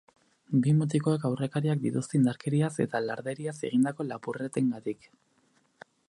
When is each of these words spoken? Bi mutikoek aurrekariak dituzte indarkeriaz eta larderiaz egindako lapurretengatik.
Bi 0.61 0.71
mutikoek 0.77 1.25
aurrekariak 1.29 1.83
dituzte 1.83 2.17
indarkeriaz 2.19 2.71
eta 2.85 3.01
larderiaz 3.09 3.55
egindako 3.69 4.07
lapurretengatik. 4.07 5.07